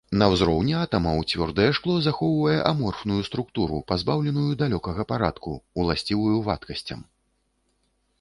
[0.19, 5.51] На ўзроўні атамаў цвёрдае шкло захоўвае аморфную структуру, пазбаўленую далёкага парадку,
[5.85, 7.05] уласцівую вадкасцям.